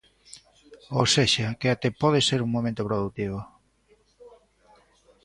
[0.97, 3.39] Ou sexa, que até pode ser un momento produtivo.